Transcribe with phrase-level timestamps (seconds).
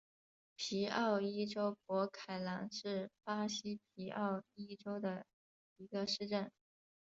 [0.55, 5.27] 皮奥伊州博凯朗是巴西皮奥伊州的
[5.77, 6.51] 一个市镇。